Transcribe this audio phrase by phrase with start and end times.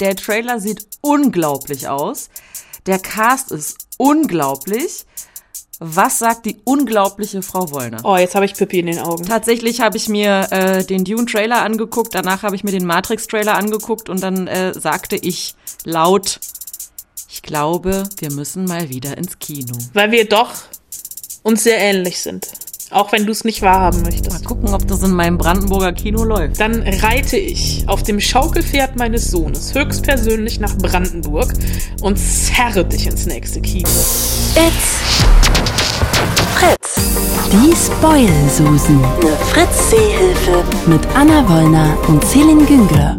[0.00, 2.30] Der Trailer sieht unglaublich aus.
[2.86, 5.04] Der Cast ist unglaublich.
[5.78, 8.00] Was sagt die unglaubliche Frau Wollner?
[8.04, 9.24] Oh, jetzt habe ich Pippi in den Augen.
[9.24, 14.08] Tatsächlich habe ich mir äh, den Dune-Trailer angeguckt, danach habe ich mir den Matrix-Trailer angeguckt
[14.08, 16.38] und dann äh, sagte ich laut,
[17.28, 19.76] ich glaube, wir müssen mal wieder ins Kino.
[19.92, 20.52] Weil wir doch
[21.42, 22.46] uns sehr ähnlich sind.
[22.92, 24.30] Auch wenn du es nicht wahrhaben möchtest.
[24.30, 26.60] Mal gucken, ob das in meinem Brandenburger Kino läuft.
[26.60, 31.54] Dann reite ich auf dem Schaukelpferd meines Sohnes höchstpersönlich nach Brandenburg
[32.02, 33.88] und zerre dich ins nächste Kino.
[33.88, 35.00] It's
[36.54, 37.00] Fritz.
[37.50, 39.02] Die Spoil-Susen.
[39.02, 40.64] Eine Fritz-Seehilfe.
[40.86, 43.18] Mit Anna Wollner und Celine Güngler.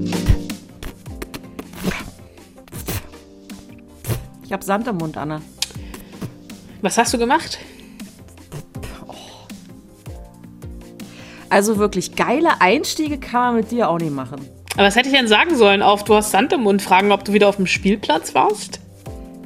[4.45, 5.41] Ich habe Sand im Mund, Anna.
[6.83, 7.57] Was hast du gemacht?
[11.53, 14.41] Also wirklich geile Einstiege kann man mit dir auch nicht machen.
[14.73, 17.23] Aber was hätte ich denn sagen sollen auf Du hast Sand im Mund fragen, ob
[17.23, 18.79] du wieder auf dem Spielplatz warst?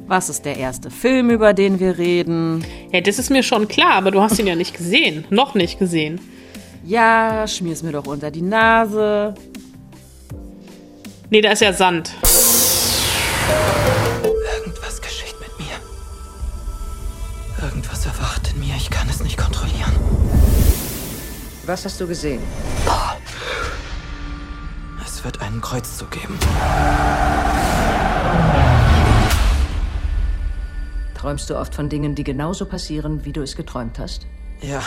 [0.06, 2.64] Was ist der erste Film, über den wir reden?
[2.92, 5.26] Ja, das ist mir schon klar, aber du hast ihn ja nicht gesehen.
[5.28, 6.18] Noch nicht gesehen.
[6.82, 9.34] Ja, schmier's mir doch unter die Nase.
[11.28, 12.10] Nee, da ist ja Sand.
[21.68, 22.40] Was hast du gesehen?
[25.04, 26.38] Es wird einen Kreuzzug geben.
[31.14, 34.26] Träumst du oft von Dingen, die genauso passieren, wie du es geträumt hast?
[34.62, 34.80] Ja.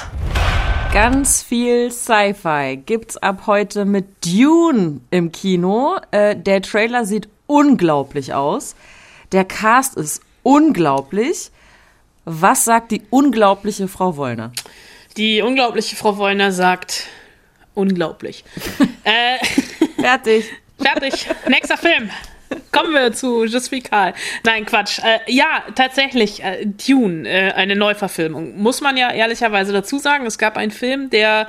[0.92, 5.98] Ganz viel Sci-Fi gibt's ab heute mit Dune im Kino.
[6.10, 8.76] Äh, der Trailer sieht unglaublich aus.
[9.34, 11.52] Der Cast ist unglaublich.
[12.26, 14.52] Was sagt die unglaubliche Frau Wollner?
[15.18, 17.08] Die unglaubliche Frau Wollner sagt
[17.74, 18.44] unglaublich.
[19.04, 19.38] äh,
[20.00, 20.46] Fertig.
[20.82, 21.28] fertig.
[21.48, 22.10] Nächster Film.
[22.72, 24.14] Kommen wir zu Je suis Karl.
[24.44, 25.00] Nein, Quatsch.
[25.00, 28.58] Äh, ja, tatsächlich, äh, Dune, äh, eine Neuverfilmung.
[28.58, 31.48] Muss man ja ehrlicherweise dazu sagen, es gab einen Film, der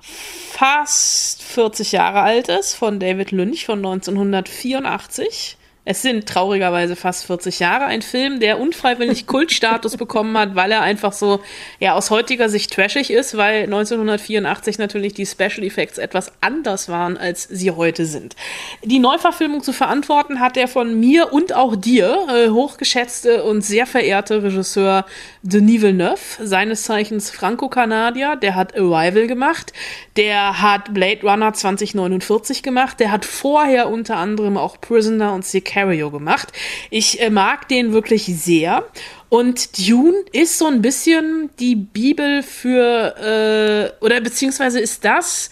[0.00, 5.56] fast 40 Jahre alt ist, von David Lynch von 1984.
[5.90, 7.86] Es sind traurigerweise fast 40 Jahre.
[7.86, 11.40] Ein Film, der unfreiwillig Kultstatus bekommen hat, weil er einfach so,
[11.80, 17.16] ja, aus heutiger Sicht trashig ist, weil 1984 natürlich die Special Effects etwas anders waren,
[17.16, 18.36] als sie heute sind.
[18.84, 23.86] Die Neuverfilmung zu verantworten hat der von mir und auch dir äh, hochgeschätzte und sehr
[23.86, 25.06] verehrte Regisseur
[25.40, 28.36] Denis Villeneuve, seines Zeichens Franco-Kanadier.
[28.36, 29.72] Der hat Arrival gemacht,
[30.18, 35.46] der hat Blade Runner 2049 gemacht, der hat vorher unter anderem auch Prisoner und
[35.78, 36.52] Sicario gemacht.
[36.90, 38.84] Ich äh, mag den wirklich sehr.
[39.28, 45.50] Und Dune ist so ein bisschen die Bibel für, äh, oder beziehungsweise ist das,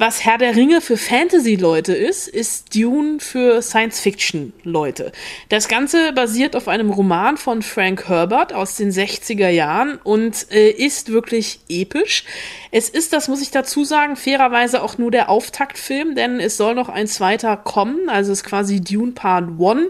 [0.00, 5.12] was Herr der Ringe für Fantasy-Leute ist, ist Dune für Science-Fiction-Leute.
[5.50, 10.70] Das Ganze basiert auf einem Roman von Frank Herbert aus den 60er Jahren und äh,
[10.70, 12.24] ist wirklich episch.
[12.70, 16.74] Es ist, das muss ich dazu sagen, fairerweise auch nur der Auftaktfilm, denn es soll
[16.74, 19.88] noch ein zweiter kommen, also es ist quasi Dune Part 1.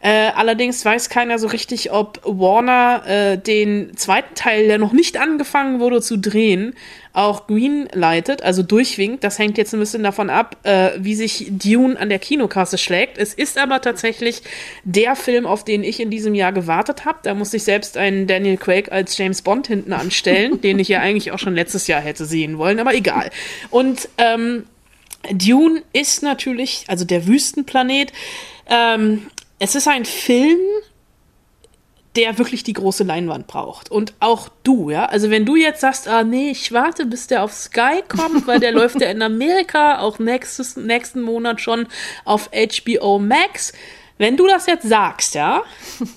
[0.00, 5.18] Äh, allerdings weiß keiner so richtig, ob Warner äh, den zweiten Teil, der noch nicht
[5.18, 6.74] angefangen wurde zu drehen,
[7.12, 9.22] auch green leitet, also durchwinkt.
[9.22, 13.18] Das hängt jetzt ein bisschen davon ab, äh, wie sich Dune an der Kinokasse schlägt.
[13.18, 14.42] Es ist aber tatsächlich
[14.84, 17.18] der Film, auf den ich in diesem Jahr gewartet habe.
[17.22, 21.00] Da musste ich selbst einen Daniel Craig als James Bond hinten anstellen, den ich ja
[21.00, 23.30] eigentlich auch schon letztes Jahr hätte sehen wollen, aber egal.
[23.70, 24.64] Und ähm,
[25.30, 28.12] Dune ist natürlich, also der Wüstenplanet,
[28.68, 29.26] ähm,
[29.58, 30.58] es ist ein Film,
[32.16, 33.90] der wirklich die große Leinwand braucht.
[33.90, 35.06] Und auch du, ja.
[35.06, 38.60] Also wenn du jetzt sagst, ah nee, ich warte, bis der auf Sky kommt, weil
[38.60, 41.86] der läuft ja in Amerika auch nächstes, nächsten Monat schon
[42.24, 43.72] auf HBO Max.
[44.18, 45.62] Wenn du das jetzt sagst, ja,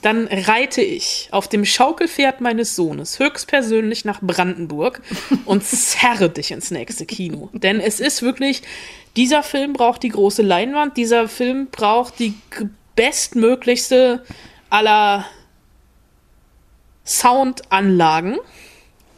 [0.02, 5.02] dann reite ich auf dem Schaukelpferd meines Sohnes höchstpersönlich nach Brandenburg
[5.46, 7.50] und zerre dich ins nächste Kino.
[7.54, 8.62] Denn es ist wirklich,
[9.16, 12.34] dieser Film braucht die große Leinwand, dieser Film braucht die
[12.96, 14.24] bestmöglichste
[14.70, 15.26] aller
[17.06, 18.38] Soundanlagen.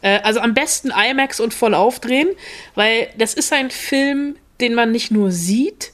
[0.02, 2.28] Äh, also am besten IMAX und voll aufdrehen,
[2.74, 5.92] weil das ist ein Film, den man nicht nur sieht.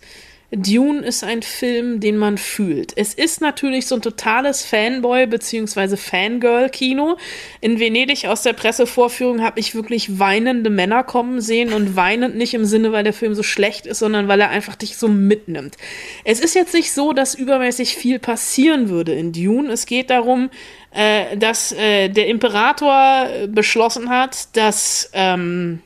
[0.57, 2.93] Dune ist ein Film, den man fühlt.
[2.97, 5.97] Es ist natürlich so ein totales Fanboy- bzw.
[5.97, 7.17] Fangirl-Kino.
[7.61, 12.55] In Venedig aus der Pressevorführung habe ich wirklich weinende Männer kommen sehen und weinend nicht
[12.55, 15.77] im Sinne, weil der Film so schlecht ist, sondern weil er einfach dich so mitnimmt.
[16.25, 19.73] Es ist jetzt nicht so, dass übermäßig viel passieren würde in Dune.
[19.73, 20.51] Es geht darum,
[20.93, 25.81] äh, dass äh, der Imperator beschlossen hat, dass ähm,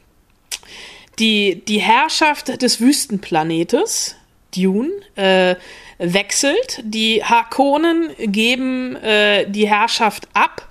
[1.19, 4.18] die, die Herrschaft des Wüstenplanetes,
[4.61, 5.57] Dune, äh,
[5.99, 6.81] wechselt.
[6.85, 10.69] Die Harkonnen geben äh, die Herrschaft ab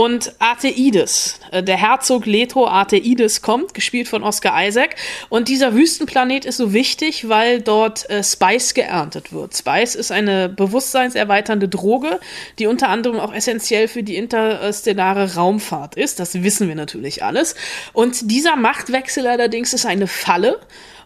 [0.00, 4.96] und Arteides, äh, der Herzog Leto Arteides kommt, gespielt von Oscar Isaac.
[5.28, 9.54] Und dieser Wüstenplanet ist so wichtig, weil dort äh, Spice geerntet wird.
[9.54, 12.18] Spice ist eine bewusstseinserweiternde Droge,
[12.58, 16.18] die unter anderem auch essentiell für die interstellare Raumfahrt ist.
[16.18, 17.54] Das wissen wir natürlich alles.
[17.92, 20.60] Und dieser Machtwechsel allerdings ist eine Falle.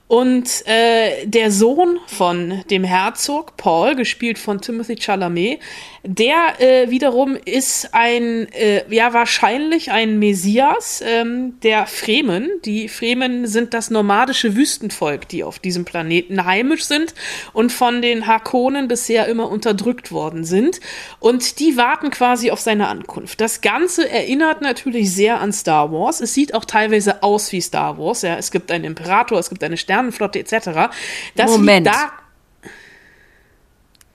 [0.06, 5.60] Und äh, der Sohn von dem Herzog, Paul, gespielt von Timothy Chalamet,
[6.06, 12.50] der äh, wiederum ist ein, äh, ja wahrscheinlich ein Messias ähm, der Fremen.
[12.66, 17.14] Die Fremen sind das nomadische Wüstenvolk, die auf diesem Planeten heimisch sind
[17.54, 20.80] und von den Harkonnen bisher immer unterdrückt worden sind.
[21.20, 23.40] Und die warten quasi auf seine Ankunft.
[23.40, 26.20] Das Ganze erinnert natürlich sehr an Star Wars.
[26.20, 28.20] Es sieht auch teilweise aus wie Star Wars.
[28.20, 30.90] Ja, es gibt einen Imperator, es gibt eine Sternenflotte etc.
[31.36, 31.86] Das Moment.
[31.86, 32.12] da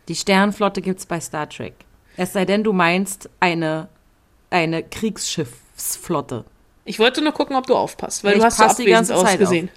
[0.07, 1.73] Die Sternflotte gibt's bei Star Trek.
[2.17, 3.87] Es sei denn, du meinst eine,
[4.49, 6.45] eine Kriegsschiffsflotte.
[6.83, 9.23] Ich wollte nur gucken, ob du aufpasst, weil Ich du hast so abwesend ganze Zeit
[9.41, 9.69] ausgesehen.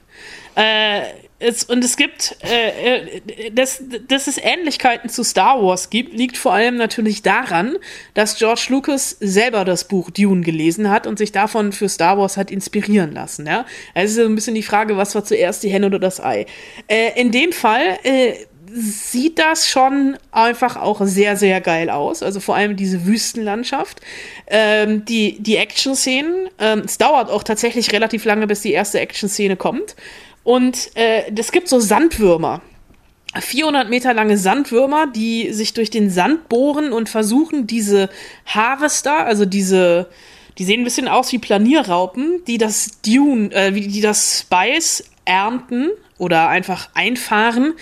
[0.54, 1.02] Äh,
[1.42, 6.36] es, und es gibt, äh, äh, dass, dass es Ähnlichkeiten zu Star Wars gibt, liegt
[6.36, 7.76] vor allem natürlich daran,
[8.14, 12.36] dass George Lucas selber das Buch Dune gelesen hat und sich davon für Star Wars
[12.36, 13.46] hat inspirieren lassen.
[13.46, 13.66] Ja?
[13.94, 16.20] Also es ist so ein bisschen die Frage, was war zuerst die Henne oder das
[16.22, 16.46] Ei.
[16.86, 18.34] Äh, in dem Fall äh,
[18.74, 22.22] sieht das schon einfach auch sehr, sehr geil aus.
[22.22, 24.00] Also vor allem diese Wüstenlandschaft.
[24.46, 26.48] Ähm, die die Action-Szenen.
[26.58, 29.94] Ähm, es dauert auch tatsächlich relativ lange, bis die erste Action-Szene kommt.
[30.44, 32.60] Und äh, es gibt so Sandwürmer.
[33.40, 38.10] 400 Meter lange Sandwürmer, die sich durch den Sand bohren und versuchen, diese
[38.44, 40.08] Harvester, also diese,
[40.58, 45.90] die sehen ein bisschen aus wie Planierraupen, die das Dune, äh, die das Spice ernten
[46.18, 47.74] oder einfach einfahren,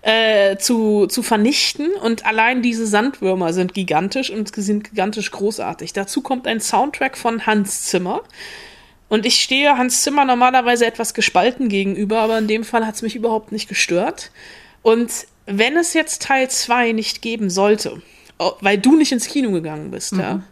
[0.00, 1.90] äh, zu, zu vernichten.
[2.02, 5.92] Und allein diese Sandwürmer sind gigantisch und sind gigantisch großartig.
[5.92, 8.22] Dazu kommt ein Soundtrack von Hans Zimmer.
[9.08, 13.02] Und ich stehe Hans Zimmer normalerweise etwas gespalten gegenüber, aber in dem Fall hat es
[13.02, 14.30] mich überhaupt nicht gestört.
[14.82, 15.10] Und
[15.46, 18.02] wenn es jetzt Teil 2 nicht geben sollte,
[18.60, 20.42] weil du nicht ins Kino gegangen bist, ja,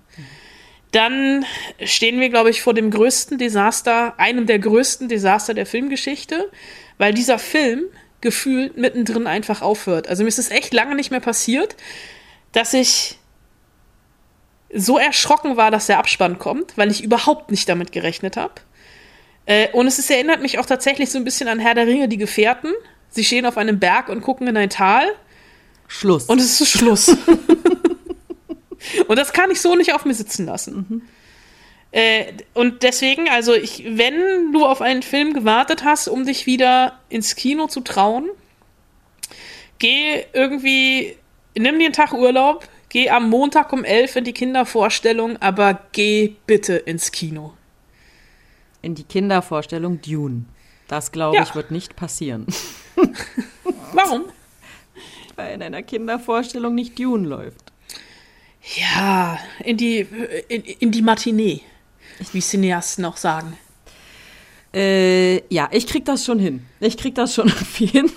[0.92, 1.46] dann
[1.82, 6.50] stehen wir, glaube ich, vor dem größten Desaster, einem der größten Desaster der Filmgeschichte,
[6.98, 7.84] weil dieser Film
[8.20, 10.08] gefühlt mittendrin einfach aufhört.
[10.08, 11.76] Also mir ist es echt lange nicht mehr passiert,
[12.52, 13.18] dass ich
[14.74, 18.54] so erschrocken war, dass der Abspann kommt, weil ich überhaupt nicht damit gerechnet habe.
[19.46, 22.08] Äh, und es ist, erinnert mich auch tatsächlich so ein bisschen an Herr der Ringe,
[22.08, 22.72] die Gefährten.
[23.10, 25.06] Sie stehen auf einem Berg und gucken in ein Tal
[25.86, 26.24] Schluss.
[26.26, 27.08] und es ist Schluss.
[29.08, 31.08] und das kann ich so nicht auf mir sitzen lassen.
[31.90, 36.98] Äh, und deswegen, also ich, wenn du auf einen Film gewartet hast, um dich wieder
[37.10, 38.30] ins Kino zu trauen,
[39.78, 41.16] geh irgendwie,
[41.54, 46.34] nimm dir einen Tag Urlaub, geh am Montag um 11 in die Kindervorstellung, aber geh
[46.46, 47.54] bitte ins Kino.
[48.82, 50.44] In die Kindervorstellung Dune.
[50.88, 51.42] Das, glaube Ja.
[51.42, 52.46] ich, wird nicht passieren.
[53.94, 54.24] Warum?
[55.36, 57.72] Weil in einer Kindervorstellung nicht Dune läuft.
[58.76, 60.06] Ja, in die,
[60.48, 61.62] in, in die Matinee,
[62.32, 63.56] wie Cineasten auch sagen.
[64.74, 66.66] Äh, ja, ich krieg das schon hin.
[66.80, 68.10] Ich krieg das schon irgendwie hin.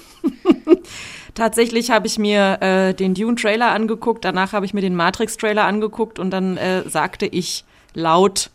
[1.35, 6.17] Tatsächlich habe ich mir äh, den Dune-Trailer angeguckt, danach habe ich mir den Matrix-Trailer angeguckt
[6.17, 8.49] und dann äh, sagte ich laut,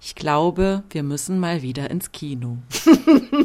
[0.00, 2.58] ich glaube, wir müssen mal wieder ins Kino.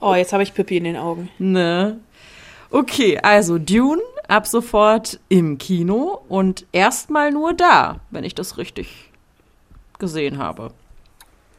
[0.00, 1.30] Oh, jetzt habe ich Pippi in den Augen.
[1.38, 1.98] Ne?
[2.70, 9.10] Okay, also Dune ab sofort im Kino und erstmal nur da, wenn ich das richtig
[9.98, 10.72] gesehen habe.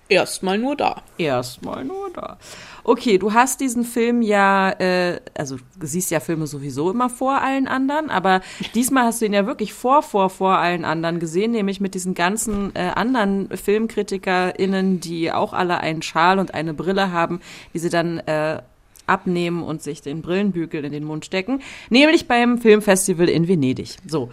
[0.07, 1.01] Erstmal nur da.
[1.17, 2.37] Erstmal nur da.
[2.83, 7.41] Okay, du hast diesen Film ja, äh, also du siehst ja Filme sowieso immer vor
[7.41, 8.41] allen anderen, aber
[8.75, 12.13] diesmal hast du ihn ja wirklich vor, vor, vor allen anderen gesehen, nämlich mit diesen
[12.13, 17.41] ganzen äh, anderen FilmkritikerInnen, die auch alle einen Schal und eine Brille haben,
[17.73, 18.61] die sie dann äh,
[19.07, 23.97] abnehmen und sich den Brillenbügel in den Mund stecken, nämlich beim Filmfestival in Venedig.
[24.07, 24.29] So.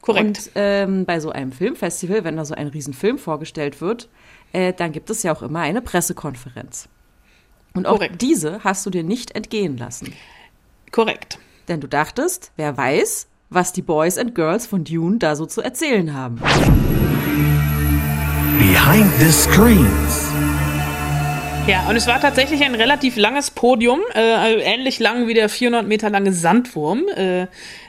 [0.00, 0.24] Korrekt.
[0.26, 4.08] Und ähm, bei so einem Filmfestival, wenn da so ein Riesenfilm vorgestellt wird,
[4.52, 6.88] äh, dann gibt es ja auch immer eine Pressekonferenz.
[7.74, 8.20] Und auch Korrekt.
[8.22, 10.12] diese hast du dir nicht entgehen lassen.
[10.90, 11.38] Korrekt.
[11.68, 15.60] Denn du dachtest, wer weiß, was die Boys and Girls von Dune da so zu
[15.60, 16.40] erzählen haben.
[18.58, 20.30] Behind the screens.
[21.66, 25.86] Ja, und es war tatsächlich ein relativ langes Podium, äh, ähnlich lang wie der 400
[25.86, 27.46] Meter lange Sandwurm, äh,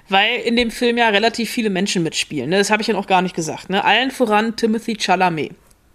[0.09, 2.49] weil in dem Film ja relativ viele Menschen mitspielen.
[2.49, 2.57] Ne?
[2.57, 3.69] Das habe ich ja noch gar nicht gesagt.
[3.69, 3.83] Ne?
[3.83, 5.53] Allen voran Timothy Chalamet.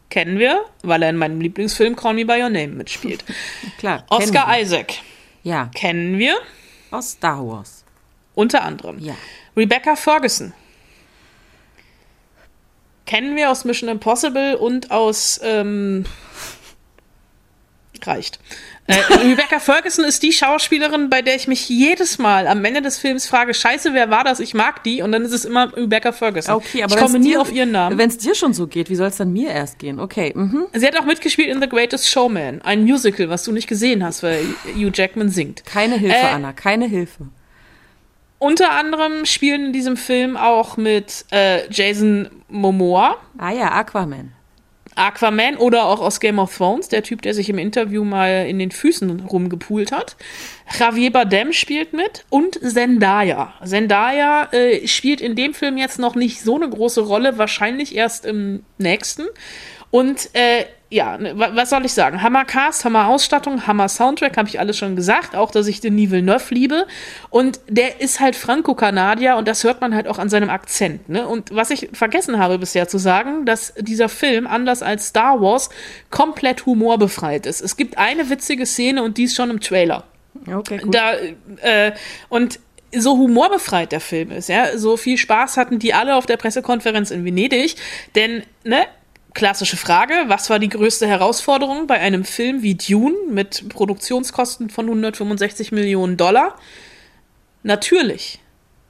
[0.09, 3.25] Kennen wir, weil er in meinem Lieblingsfilm Call Me By Your Name mitspielt.
[3.79, 4.05] Klar.
[4.09, 4.95] Oscar Isaac.
[5.43, 6.37] Ja, kennen wir.
[6.91, 7.85] aus Star Wars.
[8.35, 8.99] Unter anderem.
[8.99, 9.17] Ja.
[9.57, 10.53] Rebecca Ferguson.
[13.07, 16.05] Kennen wir aus Mission Impossible und aus ähm,
[18.03, 18.41] reicht.
[18.89, 22.99] Äh, Rebecca Ferguson ist die Schauspielerin, bei der ich mich jedes Mal am Ende des
[22.99, 24.39] Films frage, scheiße, wer war das?
[24.39, 25.03] Ich mag die.
[25.03, 26.55] Und dann ist es immer Rebecca Ferguson.
[26.55, 27.99] Okay, aber ich komme nie dir- auf ihren Namen.
[27.99, 29.99] Wenn es dir schon so geht, wie soll es dann mir erst gehen?
[29.99, 30.67] Okay, mhm.
[30.73, 34.23] Sie hat auch mitgespielt in The Greatest Showman, ein Musical, was du nicht gesehen hast,
[34.23, 34.45] weil
[34.77, 35.65] Hugh Jackman singt.
[35.67, 37.27] keine Hilfe, Äh, Anna, keine Hilfe.
[38.39, 44.33] Unter anderem spielen in diesem Film auch mit äh, Jason Momoa, Ah ja, Aquaman.
[44.97, 48.59] Aquaman oder auch aus Game of Thrones, der Typ, der sich im Interview mal in
[48.59, 50.17] den Füßen rumgepult hat.
[50.79, 53.55] Javier Bardem spielt mit und Zendaya.
[53.65, 58.27] Zendaya äh, spielt in dem Film jetzt noch nicht so eine große Rolle, wahrscheinlich erst
[58.27, 59.27] im nächsten.
[59.91, 62.23] Und äh, ja, ne, wa- was soll ich sagen?
[62.23, 65.35] Hammer Cast, Hammer Ausstattung, Hammer Soundtrack, habe ich alles schon gesagt.
[65.35, 66.87] Auch, dass ich den Villeneuve liebe.
[67.31, 71.09] Und der ist halt Franco-Kanadier und das hört man halt auch an seinem Akzent.
[71.09, 71.27] Ne?
[71.27, 75.71] Und was ich vergessen habe bisher zu sagen, dass dieser Film, anders als Star Wars,
[76.11, 77.61] komplett humorbefreit ist.
[77.61, 80.05] Es gibt eine witzige Szene und die ist schon im Trailer.
[80.53, 80.95] Okay, gut.
[80.95, 81.15] Da,
[81.63, 81.93] äh,
[82.29, 82.61] und
[82.95, 87.11] so humorbefreit der Film ist, ja, so viel Spaß hatten die alle auf der Pressekonferenz
[87.11, 87.75] in Venedig,
[88.15, 88.87] denn, ne,
[89.37, 94.87] klassische Frage, was war die größte Herausforderung bei einem Film wie Dune mit Produktionskosten von
[94.87, 96.57] 165 Millionen Dollar?
[97.63, 98.41] Natürlich,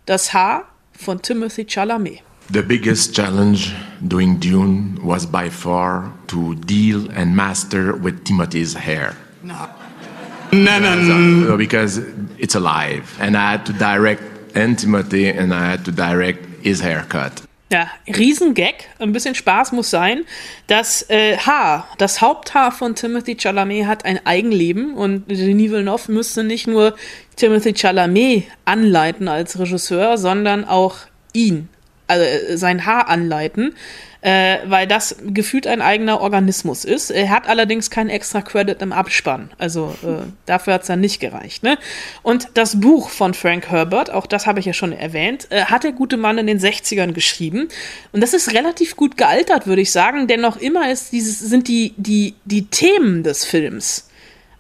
[0.07, 2.23] das Haar von Timothy Chalamet.
[2.53, 9.17] The biggest challenge doing Dune was by far to deal and master with Timothy's hair.
[9.43, 11.55] No, no, no.
[11.55, 12.01] Uh, Because
[12.39, 13.03] it's alive.
[13.21, 14.23] And I had to direct
[14.55, 17.46] and Timothy and I had to direct his haircut.
[17.69, 20.25] Ja, Riesengag, ein bisschen Spaß muss sein.
[20.69, 26.45] Das äh, Haar, das Haupthaar von Timothy Chalamet hat ein Eigenleben und Denis Villeneuve müsste
[26.45, 26.95] nicht nur
[27.35, 30.97] Timothy Chalamet anleiten als Regisseur, sondern auch
[31.33, 31.69] ihn,
[32.09, 33.75] äh, sein Haar anleiten,
[34.21, 37.11] äh, weil das gefühlt ein eigener Organismus ist.
[37.11, 41.21] Er hat allerdings keinen extra Credit im Abspann, also äh, dafür hat es dann nicht
[41.21, 41.63] gereicht.
[41.63, 41.79] Ne?
[42.23, 45.85] Und das Buch von Frank Herbert, auch das habe ich ja schon erwähnt, äh, hat
[45.85, 47.69] der gute Mann in den 60ern geschrieben.
[48.13, 51.69] Und das ist relativ gut gealtert, würde ich sagen, denn noch immer ist dieses, sind
[51.69, 54.09] die, die, die Themen des Films.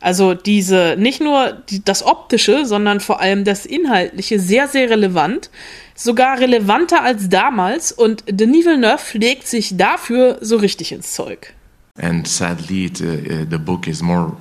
[0.00, 5.50] Also diese, nicht nur die, das Optische, sondern vor allem das Inhaltliche sehr, sehr relevant.
[5.96, 7.90] Sogar relevanter als damals.
[7.90, 11.54] Und Denis Villeneuve legt sich dafür so richtig ins Zeug.
[11.98, 14.36] And sadly, it, uh, uh, the book is more,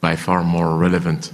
[0.00, 1.32] by far more relevant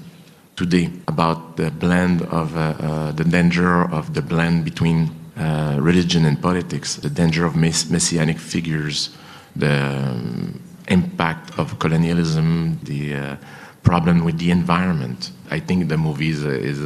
[0.54, 6.26] today about the blend of uh, uh, the danger of the blend between uh, religion
[6.26, 9.10] and politics, the danger of mess- messianic figures,
[9.54, 13.36] the um, impact of colonialism, the uh,
[13.82, 15.30] problem with the environment.
[15.50, 16.80] I think the movie is, is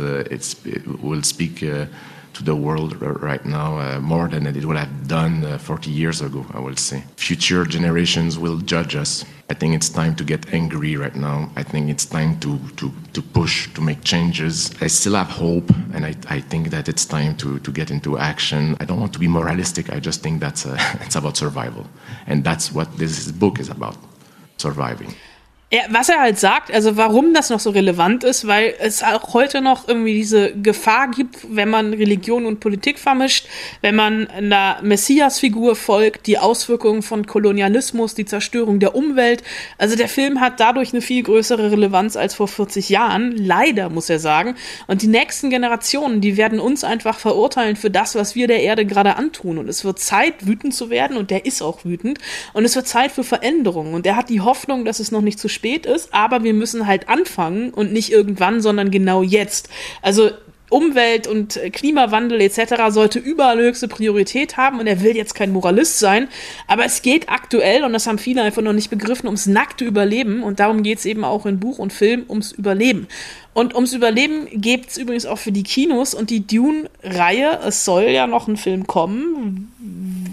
[0.64, 1.64] it will speak.
[2.40, 6.22] To the world right now uh, more than it would have done uh, 40 years
[6.22, 7.04] ago, I will say.
[7.16, 9.26] Future generations will judge us.
[9.50, 11.50] I think it's time to get angry right now.
[11.54, 14.70] I think it's time to, to, to push, to make changes.
[14.80, 18.16] I still have hope, and I, I think that it's time to, to get into
[18.16, 18.74] action.
[18.80, 21.86] I don't want to be moralistic, I just think that's uh, it's about survival.
[22.26, 23.98] And that's what this book is about
[24.56, 25.14] surviving.
[25.72, 29.34] Ja, was er halt sagt, also warum das noch so relevant ist, weil es auch
[29.34, 33.46] heute noch irgendwie diese Gefahr gibt, wenn man Religion und Politik vermischt,
[33.80, 39.44] wenn man einer Messias-Figur folgt, die Auswirkungen von Kolonialismus, die Zerstörung der Umwelt.
[39.78, 44.10] Also der Film hat dadurch eine viel größere Relevanz als vor 40 Jahren, leider muss
[44.10, 44.56] er sagen.
[44.88, 48.86] Und die nächsten Generationen, die werden uns einfach verurteilen für das, was wir der Erde
[48.86, 49.56] gerade antun.
[49.56, 52.18] Und es wird Zeit, wütend zu werden, und der ist auch wütend.
[52.54, 53.94] Und es wird Zeit für Veränderungen.
[53.94, 56.86] Und er hat die Hoffnung, dass es noch nicht zu spät ist, aber wir müssen
[56.86, 59.68] halt anfangen und nicht irgendwann, sondern genau jetzt.
[60.02, 60.30] Also
[60.70, 62.74] Umwelt und Klimawandel etc.
[62.90, 66.28] sollte überall höchste Priorität haben und er will jetzt kein Moralist sein,
[66.68, 70.44] aber es geht aktuell, und das haben viele einfach noch nicht begriffen, ums nackte Überleben
[70.44, 73.08] und darum geht es eben auch in Buch und Film ums Überleben.
[73.52, 78.04] Und ums Überleben geht es übrigens auch für die Kinos und die Dune-Reihe, es soll
[78.04, 79.72] ja noch ein Film kommen,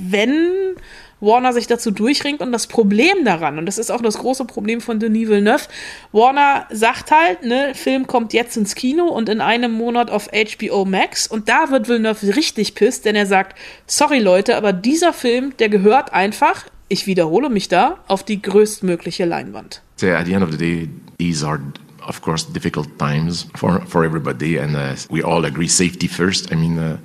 [0.08, 0.76] wenn
[1.20, 4.82] Warner sich dazu durchringt und das Problem daran, und das ist auch das große Problem
[4.82, 5.66] von Denis Villeneuve,
[6.12, 10.86] Warner sagt halt, ne, Film kommt jetzt ins Kino und in einem Monat auf HBO
[10.86, 13.58] Max und da wird Villeneuve richtig pisst, denn er sagt,
[13.88, 19.26] sorry Leute, aber dieser Film, der gehört einfach, ich wiederhole mich da, auf die größtmögliche
[19.26, 19.82] Leinwand.
[19.98, 21.60] So at the end of the day, these are,
[22.08, 26.52] of course, difficult times for, for everybody, and uh, we all agree safety first.
[26.52, 26.98] I mean, uh,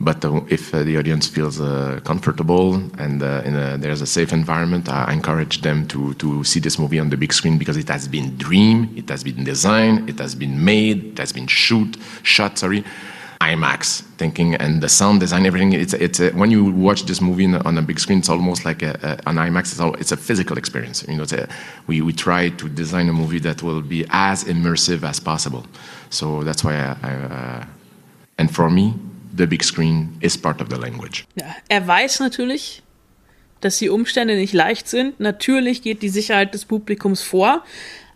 [0.00, 4.88] but uh, if uh, the audience feels uh, comfortable and a, there's a safe environment,
[4.88, 8.08] I encourage them to, to see this movie on the big screen because it has
[8.08, 12.58] been dreamed, it has been designed, it has been made, it has been shoot, shot,
[12.58, 12.82] sorry.
[13.42, 15.72] IMAX, thinking and the sound design, everything.
[15.72, 18.82] It's it's a, when you watch this movie on, a big screen, it's almost like
[18.82, 19.72] a, an IMAX.
[19.72, 21.06] It's, all, it's a physical experience.
[21.08, 21.48] You know, a,
[21.86, 25.64] we we try to design a movie that will be as immersive as possible.
[26.10, 27.64] So that's why I, I uh,
[28.36, 28.94] and for me,
[29.40, 31.24] the big screen is part of the language.
[31.34, 32.82] Ja, er weiß natürlich,
[33.60, 35.18] dass die Umstände nicht leicht sind.
[35.20, 37.64] Natürlich geht die Sicherheit des Publikums vor.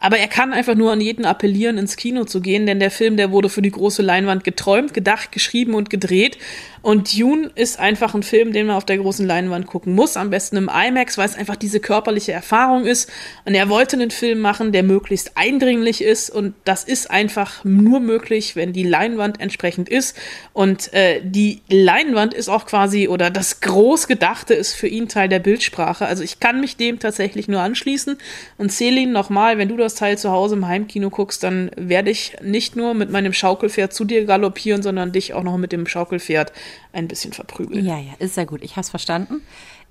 [0.00, 3.16] Aber er kann einfach nur an jeden appellieren, ins Kino zu gehen, denn der Film,
[3.16, 6.36] der wurde für die große Leinwand geträumt, gedacht, geschrieben und gedreht.
[6.84, 10.18] Und Dune ist einfach ein Film, den man auf der großen Leinwand gucken muss.
[10.18, 13.10] Am besten im IMAX, weil es einfach diese körperliche Erfahrung ist.
[13.46, 16.28] Und er wollte einen Film machen, der möglichst eindringlich ist.
[16.28, 20.14] Und das ist einfach nur möglich, wenn die Leinwand entsprechend ist.
[20.52, 25.38] Und äh, die Leinwand ist auch quasi, oder das Großgedachte ist für ihn Teil der
[25.38, 26.04] Bildsprache.
[26.04, 28.18] Also ich kann mich dem tatsächlich nur anschließen.
[28.58, 32.36] Und Celine, nochmal, wenn du das Teil zu Hause im Heimkino guckst, dann werde ich
[32.42, 36.52] nicht nur mit meinem Schaukelpferd zu dir galoppieren, sondern dich auch noch mit dem Schaukelpferd
[36.92, 37.84] ein bisschen verprügeln.
[37.84, 38.62] Ja, ja, ist ja gut.
[38.62, 39.42] Ich hab's verstanden.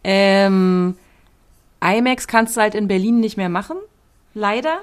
[0.04, 0.96] Ähm,
[1.84, 3.78] IMAX kannst du halt in Berlin nicht mehr machen.
[4.34, 4.80] Leider.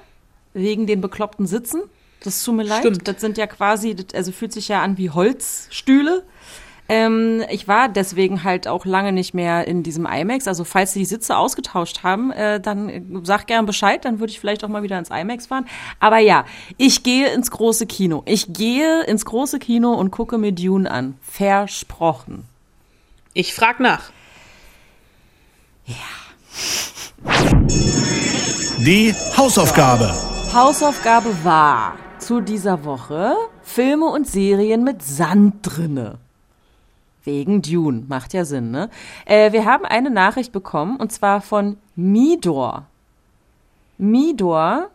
[0.53, 1.83] Wegen den bekloppten Sitzen.
[2.23, 2.81] Das tut mir leid.
[2.81, 3.09] Stimmt.
[3.09, 6.25] Das sind ja quasi, also fühlt sich ja an wie Holzstühle.
[6.91, 10.49] Ähm, ich war deswegen halt auch lange nicht mehr in diesem IMAX.
[10.49, 14.41] Also falls sie die Sitze ausgetauscht haben, äh, dann sag gern Bescheid, dann würde ich
[14.41, 15.67] vielleicht auch mal wieder ins IMAX fahren.
[16.01, 16.45] Aber ja,
[16.79, 18.25] ich gehe ins große Kino.
[18.27, 21.17] Ich gehe ins große Kino und gucke mir Dune an.
[21.23, 22.43] Versprochen.
[23.35, 24.11] Ich frag nach.
[28.79, 30.13] Die Hausaufgabe.
[30.53, 36.19] Hausaufgabe war zu dieser Woche Filme und Serien mit Sand drinne.
[37.25, 38.89] Wegen Dune, macht ja Sinn, ne?
[39.27, 42.87] Äh, wir haben eine Nachricht bekommen und zwar von Midor.
[43.99, 44.91] Midor.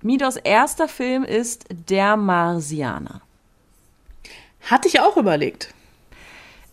[0.00, 3.20] Midors erster Film ist Der Marsianer.
[4.62, 5.74] Hatte ich auch überlegt.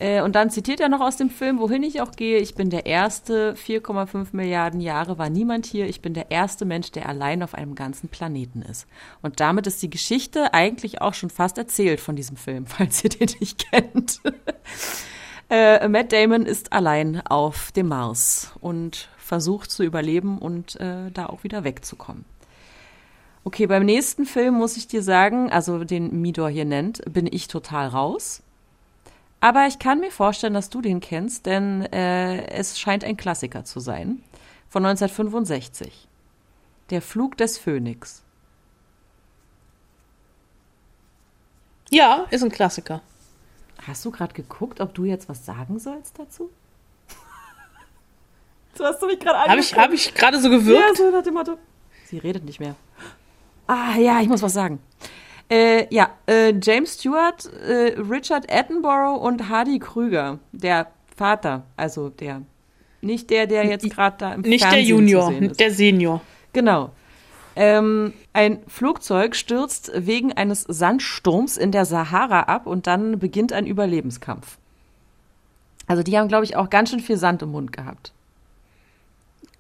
[0.02, 2.40] Äh, und dann zitiert er noch aus dem Film, wohin ich auch gehe.
[2.40, 5.88] Ich bin der erste, 4,5 Milliarden Jahre war niemand hier.
[5.88, 8.88] Ich bin der erste Mensch, der allein auf einem ganzen Planeten ist.
[9.22, 13.12] Und damit ist die Geschichte eigentlich auch schon fast erzählt von diesem Film, falls ihr
[13.12, 14.22] den nicht kennt.
[15.52, 21.28] äh, Matt Damon ist allein auf dem Mars und versucht zu überleben und äh, da
[21.28, 22.26] auch wieder wegzukommen.
[23.44, 27.48] Okay, beim nächsten Film muss ich dir sagen, also den Midor hier nennt, bin ich
[27.48, 28.42] total raus.
[29.42, 33.66] Aber ich kann mir vorstellen, dass du den kennst, denn äh, es scheint ein Klassiker
[33.66, 34.24] zu sein.
[34.70, 36.08] Von 1965.
[36.92, 38.22] Der Flug des Phönix.
[41.90, 43.02] Ja, ist ein Klassiker.
[43.86, 46.50] Hast du gerade geguckt, ob du jetzt was sagen sollst dazu?
[48.78, 50.80] Du hast du mich gerade Habe ich, hab ich gerade so gewirkt?
[50.80, 51.58] Ja, so nach dem Motto.
[52.06, 52.76] Sie redet nicht mehr.
[53.68, 54.80] Ah, ja, ich muss was sagen.
[55.52, 60.88] Äh, ja, äh, James Stewart, äh, Richard Attenborough und Hardy Krüger, der
[61.18, 62.44] Vater, also der,
[63.02, 65.60] nicht der, der jetzt gerade da im Nicht der Fernsehen Junior, zu sehen ist.
[65.60, 66.22] der Senior.
[66.54, 66.92] Genau.
[67.58, 73.68] Ähm, ein Flugzeug stürzt wegen eines Sandsturms in der Sahara ab und dann beginnt ein
[73.68, 74.58] Überlebenskampf.
[75.86, 78.14] Also die haben, glaube ich, auch ganz schön viel Sand im Mund gehabt.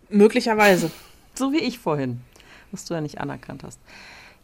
[0.10, 0.89] Möglicherweise.
[1.36, 2.21] So wie ich vorhin,
[2.71, 3.80] was du ja nicht anerkannt hast.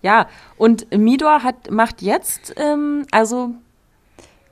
[0.01, 3.51] Ja, und Midor hat, macht jetzt, ähm, also,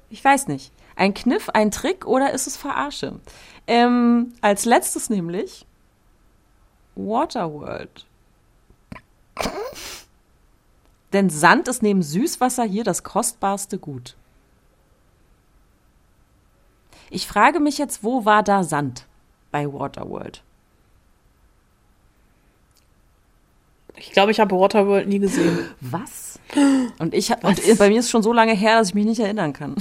[0.09, 3.19] ich weiß nicht, ein Kniff, ein Trick oder ist es Verarsche?
[3.67, 5.65] Ähm, als letztes nämlich
[6.95, 8.05] Waterworld.
[11.13, 14.15] Denn Sand ist neben Süßwasser hier das kostbarste Gut.
[17.09, 19.05] Ich frage mich jetzt, wo war da Sand
[19.51, 20.43] bei Waterworld?
[23.97, 25.69] Ich glaube, ich habe Waterworld nie gesehen.
[25.81, 26.39] Was?
[26.99, 29.19] Und ich hab, und bei mir ist schon so lange her, dass ich mich nicht
[29.19, 29.75] erinnern kann.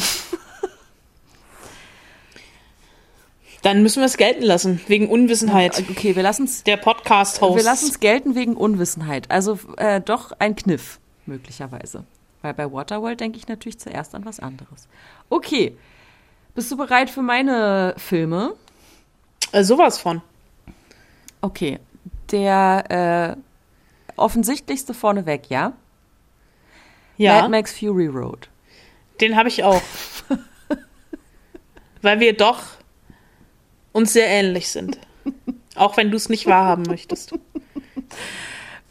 [3.62, 5.82] Dann müssen wir es gelten lassen, wegen Unwissenheit.
[5.90, 7.56] Okay, wir lassen es Der Podcast-Host.
[7.56, 9.30] wir lassen's gelten wegen Unwissenheit.
[9.30, 12.04] Also äh, doch ein Kniff möglicherweise,
[12.42, 14.86] weil bei Waterworld denke ich natürlich zuerst an was anderes.
[15.30, 15.74] Okay,
[16.54, 18.54] bist du bereit für meine Filme?
[19.52, 20.20] äh, sowas von.
[21.40, 21.78] Okay,
[22.32, 23.40] der äh,
[24.16, 25.72] offensichtlichste vorneweg, ja?
[27.16, 28.48] Ja, Mad Max Fury Road.
[29.20, 29.80] den habe ich auch.
[32.02, 32.62] Weil wir doch
[33.92, 34.98] uns sehr ähnlich sind.
[35.76, 37.32] Auch wenn du es nicht wahrhaben möchtest.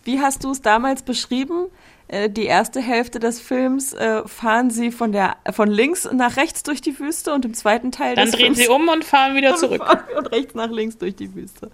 [0.03, 1.67] Wie hast du es damals beschrieben?
[2.07, 6.63] Äh, Die erste Hälfte des Films äh, fahren sie von der von links nach rechts
[6.63, 9.55] durch die Wüste und im zweiten Teil Dann drehen Films sie um und fahren wieder
[9.55, 9.83] zurück.
[9.85, 11.69] fahren und rechts nach links durch die Wüste.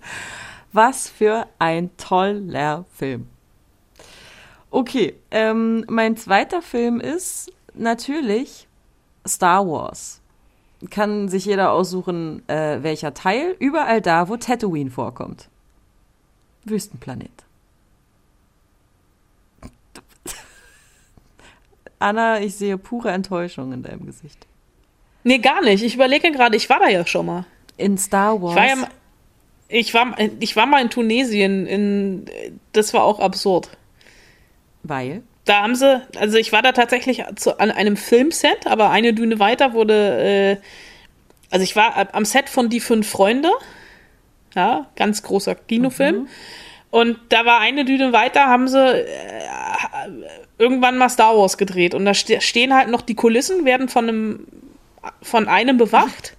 [0.74, 3.28] Was für ein toller Film.
[4.72, 8.68] Okay, ähm, mein zweiter Film ist natürlich
[9.28, 10.22] Star Wars.
[10.92, 13.56] Kann sich jeder aussuchen, äh, welcher Teil.
[13.60, 15.50] Überall da, wo Tatooine vorkommt.
[16.66, 17.32] Wüstenplanet.
[22.00, 24.46] Anna, ich sehe pure Enttäuschung in deinem Gesicht.
[25.24, 25.84] Nee, gar nicht.
[25.84, 27.46] Ich überlege gerade, ich war da ja schon mal.
[27.76, 28.54] In Star Wars.
[28.54, 28.90] Ich war, ja, mal-
[29.68, 31.66] ich war, ich war mal in Tunesien.
[31.66, 32.26] In,
[32.72, 33.70] das war auch absurd.
[34.84, 35.24] Weil?
[35.46, 39.40] Da haben sie, also ich war da tatsächlich zu, an einem Filmset, aber eine Düne
[39.40, 40.58] weiter wurde, äh,
[41.50, 43.52] also ich war am Set von Die Fünf Freunde,
[44.56, 46.28] ja, ganz großer Kinofilm.
[46.92, 49.06] Und da war eine Düne weiter, haben sie äh,
[50.58, 51.94] irgendwann mal Star Wars gedreht.
[51.94, 54.48] Und da ste stehen halt noch die Kulissen, werden von einem,
[55.22, 56.36] von einem bewacht.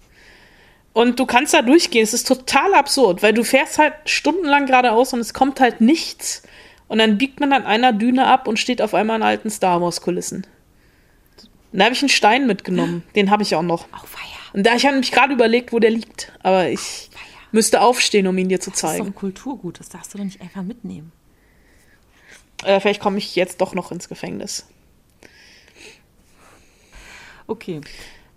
[0.92, 2.03] Und du kannst da durchgehen.
[2.03, 6.42] Es ist total absurd, weil du fährst halt stundenlang geradeaus und es kommt halt nichts.
[6.90, 9.81] Und dann biegt man an einer Düne ab und steht auf einmal in alten Star
[9.81, 10.44] Wars-Kulissen.
[11.70, 13.05] Da habe ich einen Stein mitgenommen.
[13.14, 13.87] Den habe ich auch noch.
[13.92, 14.24] Auf Feier.
[14.55, 16.33] Und da ich habe mich gerade überlegt, wo der liegt.
[16.42, 17.09] Aber ich
[17.53, 19.07] müsste aufstehen, um ihn dir zu Das ist doch zeigen.
[19.07, 21.12] ein Kulturgut, das darfst du doch nicht einfach mitnehmen.
[22.64, 24.66] Äh, vielleicht komme ich jetzt doch noch ins Gefängnis.
[27.46, 27.83] Okay.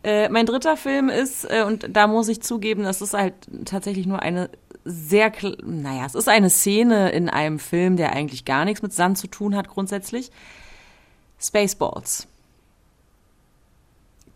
[0.04, 3.34] Äh, mein dritter Film ist, äh, und da muss ich zugeben, das ist halt
[3.66, 4.52] tatsächlich nur eine
[4.86, 5.32] sehr,
[5.64, 9.28] naja, es ist eine Szene in einem Film, der eigentlich gar nichts mit Sand zu
[9.28, 10.32] tun hat grundsätzlich.
[11.40, 12.28] Spaceballs.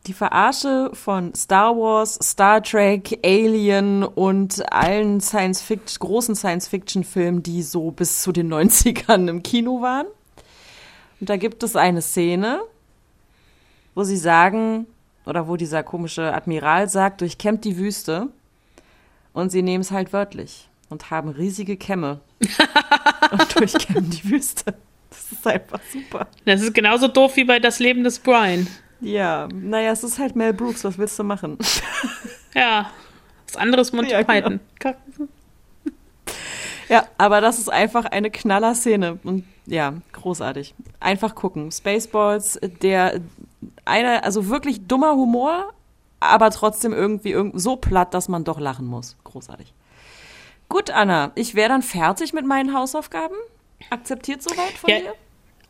[0.05, 7.61] Die Verarsche von Star Wars, Star Trek, Alien und allen Science Fiction, großen Science-Fiction-Filmen, die
[7.61, 10.07] so bis zu den 90ern im Kino waren.
[11.19, 12.61] Und da gibt es eine Szene,
[13.95, 14.85] wo sie sagen,
[15.25, 18.29] oder wo dieser komische Admiral sagt, durchkämmt die Wüste.
[19.37, 22.21] Und sie nehmen es halt wörtlich und haben riesige Kämme
[23.31, 24.73] und durchkämmen die Wüste.
[25.11, 26.25] Das ist einfach super.
[26.45, 28.65] Das ist genauso doof wie bei Das Leben des Brian.
[28.99, 31.59] Ja, naja, es ist halt Mel Brooks, was willst du machen?
[32.55, 32.89] Ja,
[33.45, 34.33] was anderes Monty Ja, genau.
[34.33, 34.59] Python.
[36.89, 40.73] Ja, aber das ist einfach eine Knaller-Szene und ja, großartig.
[40.99, 41.71] Einfach gucken.
[41.71, 43.21] Spaceballs, der
[43.85, 45.73] eine, also wirklich dummer Humor,
[46.19, 49.15] aber trotzdem irgendwie irgend- so platt, dass man doch lachen muss.
[49.23, 49.73] Großartig.
[50.69, 53.35] Gut, Anna, ich wäre dann fertig mit meinen Hausaufgaben.
[53.89, 54.99] Akzeptiert soweit von Ja.
[54.99, 55.13] dir?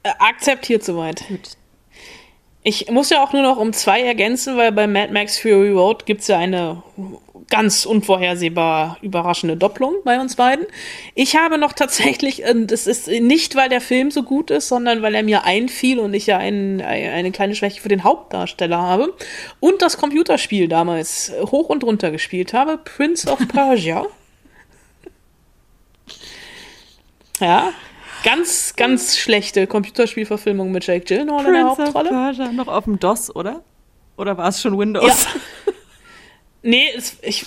[0.03, 1.27] Äh, akzeptiert soweit.
[1.27, 1.57] Gut.
[2.69, 6.05] Ich muss ja auch nur noch um zwei ergänzen, weil bei Mad Max Fury Road
[6.05, 6.83] gibt es ja eine
[7.49, 10.65] ganz unvorhersehbar überraschende Doppelung bei uns beiden.
[11.15, 15.01] Ich habe noch tatsächlich, äh, das ist nicht, weil der Film so gut ist, sondern
[15.01, 19.13] weil er mir einfiel und ich ja ein, eine kleine Schwäche für den Hauptdarsteller habe
[19.61, 24.07] und das Computerspiel damals hoch und runter gespielt habe, Prince of Persia.
[27.39, 27.71] Ja,
[28.27, 32.09] ganz, ganz schlechte Computerspielverfilmung mit Jake Gyllenhaal in der Prince of Hauptrolle.
[32.09, 33.61] Persia noch auf dem DOS, oder?
[34.17, 35.25] Oder war es schon Windows?
[35.25, 35.41] Ja.
[36.63, 37.45] Nee, es, ich.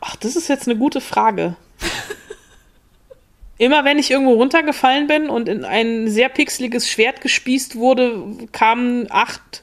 [0.00, 1.54] Ach, das ist jetzt eine gute Frage.
[3.58, 9.06] Immer wenn ich irgendwo runtergefallen bin und in ein sehr pixeliges Schwert gespießt wurde, kamen
[9.10, 9.62] acht,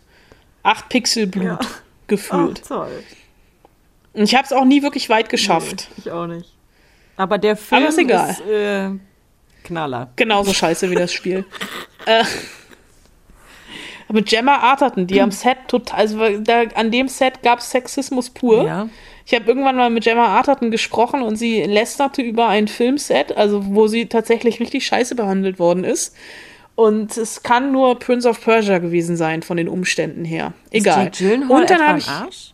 [0.64, 1.60] acht Pixel Blut Ja.
[2.08, 2.62] gefühlt.
[2.66, 3.04] Ach, toll.
[4.14, 5.90] Und ich habe es auch nie wirklich weit geschafft.
[5.98, 6.54] Nee, ich auch nicht.
[7.18, 8.92] Aber der Film Aber ist ist äh,
[9.66, 10.10] Knaller.
[10.16, 11.46] Genauso scheiße wie das Spiel.
[12.06, 12.24] äh,
[14.12, 18.30] mit Gemma Arterton, die am Set total, also da, an dem Set gab es Sexismus
[18.30, 18.66] pur.
[18.66, 18.90] Ja.
[19.26, 23.66] Ich habe irgendwann mal mit Gemma Arterton gesprochen und sie lästerte über ein Filmset, also
[23.66, 26.16] wo sie tatsächlich richtig scheiße behandelt worden ist.
[26.76, 30.54] Und es kann nur Prince of Persia gewesen sein von den Umständen her.
[30.72, 31.08] Egal.
[31.08, 32.08] Ist Gyllenhaal und dann habe ich.
[32.08, 32.54] Arsch?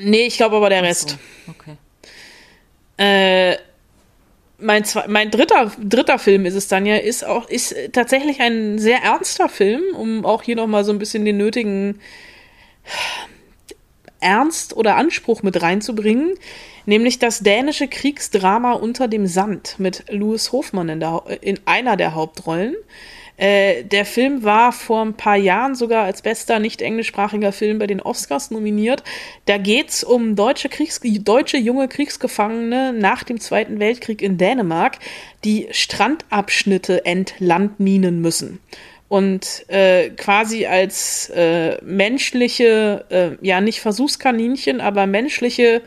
[0.00, 1.18] Nee, ich glaube aber der Rest.
[1.46, 1.76] So, okay.
[2.96, 3.56] Äh,
[4.62, 8.78] mein, zwei, mein dritter, dritter Film ist es dann ja, ist auch, ist tatsächlich ein
[8.78, 12.00] sehr ernster Film, um auch hier nochmal so ein bisschen den nötigen
[14.20, 16.34] Ernst oder Anspruch mit reinzubringen,
[16.86, 22.14] nämlich das dänische Kriegsdrama Unter dem Sand mit Louis Hofmann in, der, in einer der
[22.14, 22.74] Hauptrollen.
[23.36, 27.86] Äh, der Film war vor ein paar Jahren sogar als bester nicht englischsprachiger Film bei
[27.86, 29.02] den Oscars nominiert.
[29.46, 34.98] Da geht's um deutsche, Kriegs deutsche junge Kriegsgefangene nach dem Zweiten Weltkrieg in Dänemark,
[35.44, 38.60] die Strandabschnitte entlandminen müssen
[39.12, 45.82] und äh, quasi als äh, menschliche, äh, ja nicht Versuchskaninchen, aber menschliche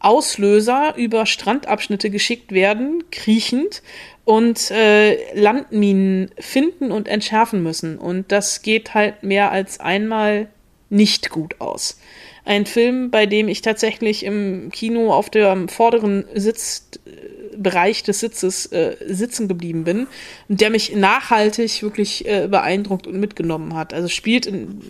[0.00, 3.80] Auslöser über Strandabschnitte geschickt werden, kriechend
[4.24, 7.98] und äh, Landminen finden und entschärfen müssen.
[7.98, 10.48] Und das geht halt mehr als einmal
[10.90, 11.98] nicht gut aus.
[12.46, 17.10] Ein Film, bei dem ich tatsächlich im Kino auf dem vorderen Sitz äh,
[17.56, 20.06] Bereich des Sitzes äh, sitzen geblieben bin
[20.48, 23.94] und der mich nachhaltig wirklich äh, beeindruckt und mitgenommen hat.
[23.94, 24.80] Also spielt in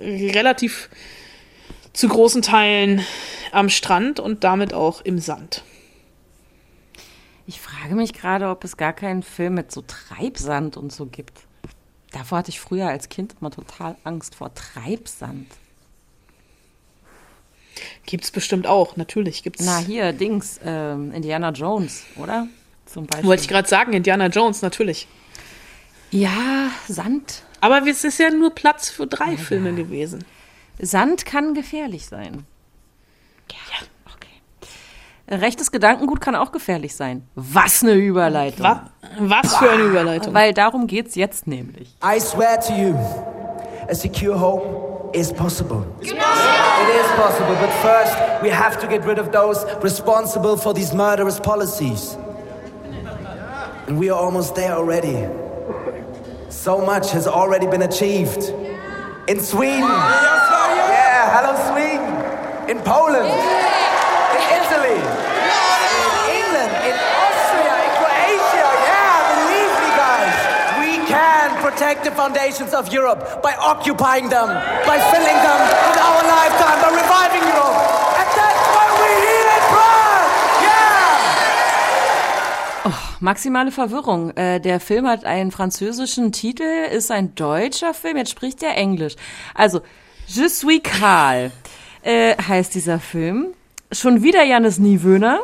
[0.00, 0.90] äh, relativ
[1.92, 3.04] zu großen Teilen
[3.52, 5.62] am Strand und damit auch im Sand.
[7.46, 11.40] Ich frage mich gerade, ob es gar keinen Film mit so Treibsand und so gibt.
[12.10, 15.46] Davor hatte ich früher als Kind immer total Angst vor Treibsand.
[18.04, 19.64] Gibt's bestimmt auch, natürlich gibt's.
[19.64, 22.48] Na, hier, Dings, ähm, Indiana Jones, oder?
[22.86, 23.28] Zum Beispiel.
[23.28, 25.06] Wollte ich gerade sagen, Indiana Jones, natürlich.
[26.10, 27.42] Ja, Sand.
[27.60, 30.24] Aber es ist ja nur Platz für drei Filme gewesen.
[30.78, 32.46] Sand kann gefährlich sein.
[33.50, 33.86] Ja.
[35.28, 37.26] Rechtes Gedankengut kann auch gefährlich sein.
[37.34, 38.64] Was eine Überleitung.
[38.64, 38.78] Was,
[39.18, 40.32] was für eine Überleitung.
[40.32, 41.96] Weil darum geht's jetzt nämlich.
[42.02, 42.94] I swear to you,
[43.88, 44.62] a secure home
[45.12, 45.84] is possible.
[46.00, 50.94] It is possible, but first we have to get rid of those responsible for these
[50.94, 52.16] murderous policies.
[53.88, 55.26] And we are almost there already.
[56.50, 58.52] So much has already been achieved.
[59.28, 59.82] In Sweden.
[59.82, 62.14] Yeah, hello Sweden.
[62.68, 63.30] In Poland.
[64.34, 64.98] In Italy.
[64.98, 66.72] In England.
[66.82, 67.74] In Austria.
[67.86, 68.66] In Croatia.
[68.90, 70.38] Yeah, believe me guys.
[70.82, 74.48] We can protect the foundations of Europe by occupying them,
[74.86, 77.76] by filling them with our lifetime, by reviving Europe.
[78.16, 80.30] And that's why we're here in Prague.
[82.86, 83.20] Yeah!
[83.20, 84.30] Maximale Verwirrung.
[84.36, 89.16] Äh, der Film hat einen französischen Titel, ist ein deutscher Film, jetzt spricht er Englisch.
[89.54, 89.82] Also,
[90.28, 91.52] Je suis Karl
[92.02, 93.48] äh, heißt dieser Film.
[93.92, 95.40] Schon wieder Janis Niewöhner.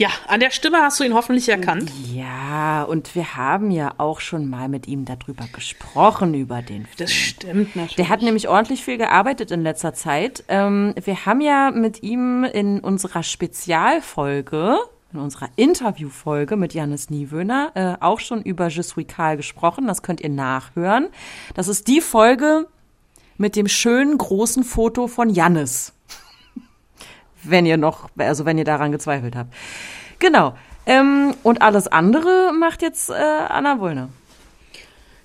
[0.00, 1.92] Ja, an der Stimme hast du ihn hoffentlich erkannt.
[2.10, 6.96] Ja, und wir haben ja auch schon mal mit ihm darüber gesprochen, über den Film.
[6.96, 7.96] Das stimmt natürlich.
[7.96, 10.42] Der hat nämlich ordentlich viel gearbeitet in letzter Zeit.
[10.48, 14.78] Ähm, wir haben ja mit ihm in unserer Spezialfolge,
[15.12, 19.86] in unserer Interviewfolge mit Janis Niewöhner, äh, auch schon über Je suis Karl gesprochen.
[19.86, 21.08] Das könnt ihr nachhören.
[21.52, 22.68] Das ist die Folge
[23.36, 25.92] mit dem schönen großen Foto von Jannis.
[27.42, 29.54] Wenn ihr noch, also wenn ihr daran gezweifelt habt.
[30.18, 30.54] Genau.
[30.86, 34.08] Ähm, und alles andere macht jetzt äh, Anna Wollner.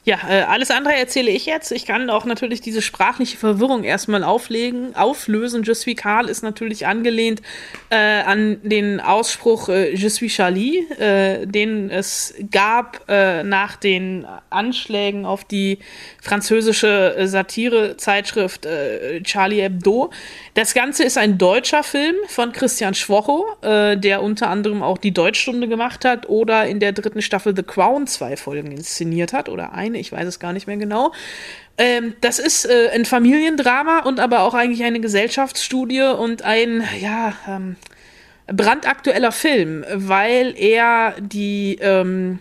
[0.08, 1.72] Ja, äh, alles andere erzähle ich jetzt.
[1.72, 5.64] Ich kann auch natürlich diese sprachliche Verwirrung erstmal auflegen, auflösen.
[5.64, 7.42] Je suis Karl ist natürlich angelehnt
[7.90, 14.28] äh, an den Ausspruch äh, Je suis Charlie, äh, den es gab äh, nach den
[14.52, 15.80] Anschlägen auf die
[16.22, 18.68] französische Satirezeitschrift
[19.24, 20.12] Charlie Hebdo.
[20.54, 25.68] Das Ganze ist ein deutscher Film von Christian Schwocho, der unter anderem auch die Deutschstunde
[25.68, 29.95] gemacht hat oder in der dritten Staffel The Crown zwei Folgen inszeniert hat oder eine,
[29.96, 31.14] ich weiß es gar nicht mehr genau.
[31.78, 37.34] Ähm, das ist äh, ein Familiendrama und aber auch eigentlich eine Gesellschaftsstudie und ein, ja,
[37.48, 37.76] ähm,
[38.48, 42.40] brandaktueller Film, weil er die ähm,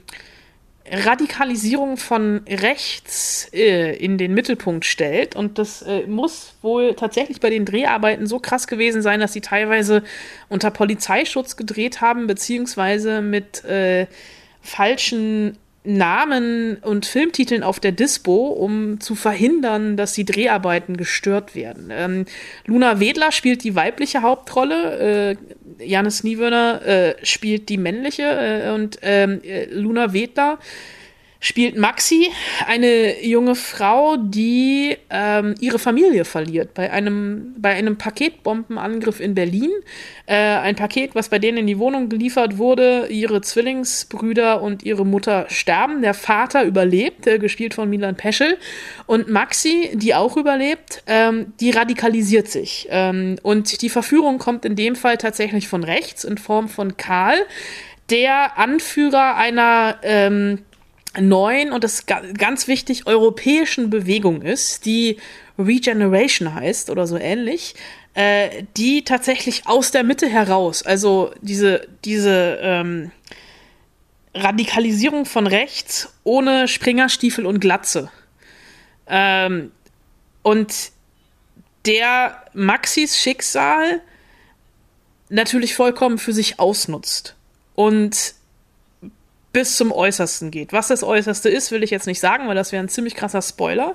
[0.91, 5.35] Radikalisierung von rechts äh, in den Mittelpunkt stellt.
[5.35, 9.41] Und das äh, muss wohl tatsächlich bei den Dreharbeiten so krass gewesen sein, dass sie
[9.41, 10.03] teilweise
[10.49, 14.07] unter Polizeischutz gedreht haben, beziehungsweise mit äh,
[14.61, 21.91] falschen Namen und Filmtiteln auf der Dispo, um zu verhindern, dass die Dreharbeiten gestört werden.
[21.91, 22.25] Ähm,
[22.67, 25.37] Luna Wedler spielt die weibliche Hauptrolle,
[25.79, 30.59] äh, Janis Niewöhner äh, spielt die männliche äh, und ähm, äh, Luna Wedler
[31.45, 32.31] spielt Maxi,
[32.67, 39.71] eine junge Frau, die ähm, ihre Familie verliert bei einem, bei einem Paketbombenangriff in Berlin.
[40.25, 43.09] Äh, ein Paket, was bei denen in die Wohnung geliefert wurde.
[43.11, 46.01] Ihre Zwillingsbrüder und ihre Mutter sterben.
[46.01, 48.57] Der Vater überlebt, äh, gespielt von Milan Peschel.
[49.05, 52.89] Und Maxi, die auch überlebt, ähm, die radikalisiert sich.
[52.91, 57.37] Ähm, und die Verführung kommt in dem Fall tatsächlich von rechts in Form von Karl,
[58.09, 60.61] der Anführer einer ähm,
[61.21, 65.19] neuen und das ganz wichtig europäischen Bewegung ist, die
[65.59, 67.75] Regeneration heißt oder so ähnlich,
[68.15, 73.11] äh, die tatsächlich aus der Mitte heraus, also diese, diese ähm,
[74.35, 78.11] Radikalisierung von rechts ohne Springerstiefel und Glatze.
[79.07, 79.71] Ähm,
[80.43, 80.93] und
[81.87, 84.01] der Maxis Schicksal
[85.29, 87.35] natürlich vollkommen für sich ausnutzt.
[87.75, 88.35] Und
[89.55, 90.75] bis zum Äußersten geht.
[90.75, 93.41] Was das Äußerste ist, will ich jetzt nicht sagen, weil das wäre ein ziemlich krasser
[93.41, 93.95] Spoiler.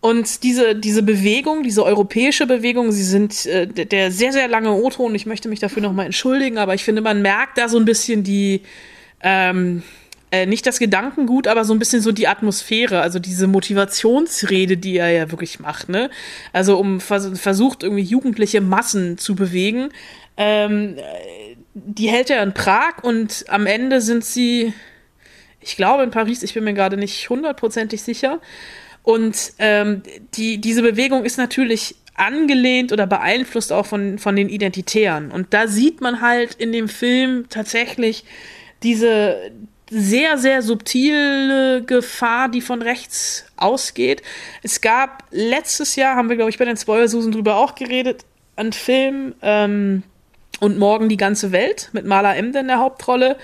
[0.00, 5.14] Und diese, diese Bewegung, diese europäische Bewegung, sie sind äh, der sehr, sehr lange O-Ton.
[5.14, 8.22] Ich möchte mich dafür nochmal entschuldigen, aber ich finde, man merkt da so ein bisschen
[8.22, 8.62] die,
[9.22, 9.82] ähm,
[10.30, 14.96] äh, nicht das Gedankengut, aber so ein bisschen so die Atmosphäre, also diese Motivationsrede, die
[14.96, 16.08] er ja wirklich macht, ne?
[16.52, 19.90] Also um vers versucht, irgendwie jugendliche Massen zu bewegen.
[20.36, 20.96] Ähm,
[21.74, 24.72] die hält er in Prag und am Ende sind sie,
[25.60, 28.40] ich glaube in Paris, ich bin mir gerade nicht hundertprozentig sicher.
[29.02, 30.02] Und ähm,
[30.34, 35.30] die, diese Bewegung ist natürlich angelehnt oder beeinflusst auch von, von den Identitären.
[35.30, 38.24] Und da sieht man halt in dem Film tatsächlich
[38.82, 39.50] diese
[39.90, 44.22] sehr, sehr subtile Gefahr, die von rechts ausgeht.
[44.62, 48.72] Es gab letztes Jahr, haben wir, glaube ich, bei den Spoilersusen drüber auch geredet, einen
[48.72, 50.02] Film, ähm,
[50.60, 53.36] und morgen die ganze Welt mit Mala Emde in der Hauptrolle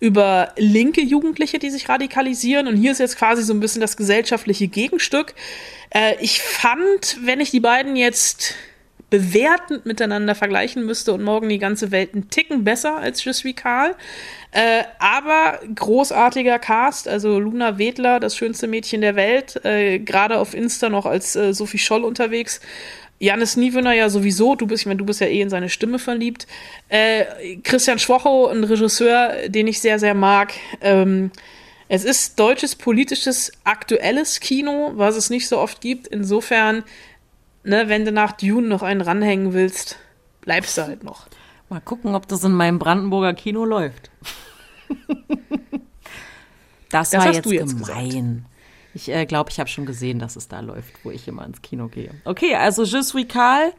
[0.00, 2.66] über linke Jugendliche, die sich radikalisieren.
[2.66, 5.34] Und hier ist jetzt quasi so ein bisschen das gesellschaftliche Gegenstück.
[5.90, 8.54] Äh, ich fand, wenn ich die beiden jetzt
[9.10, 13.54] bewertend miteinander vergleichen müsste und morgen die ganze Welt einen Ticken besser als Je suis
[13.54, 13.94] Karl.
[14.50, 20.54] Äh, aber großartiger Cast, also Luna Wedler, das schönste Mädchen der Welt, äh, gerade auf
[20.54, 22.60] Insta noch als äh, Sophie Scholl unterwegs.
[23.24, 25.98] Janis Niewöhner ja sowieso, du bist, ich meine, du bist ja eh in seine Stimme
[25.98, 26.46] verliebt.
[26.88, 30.52] Äh, Christian Schwocho, ein Regisseur, den ich sehr, sehr mag.
[30.82, 31.30] Ähm,
[31.88, 36.06] es ist deutsches politisches aktuelles Kino, was es nicht so oft gibt.
[36.06, 36.84] Insofern,
[37.62, 39.96] ne, wenn du nach Dune noch einen ranhängen willst,
[40.42, 41.26] bleibst du halt noch.
[41.70, 44.10] Mal gucken, ob das in meinem Brandenburger Kino läuft.
[46.90, 48.08] das, das war jetzt, jetzt gemein.
[48.08, 48.53] Gesagt.
[48.94, 51.60] Ich äh, glaube, ich habe schon gesehen, dass es da läuft, wo ich immer ins
[51.62, 52.12] Kino gehe.
[52.24, 53.72] Okay, also Je suis Karl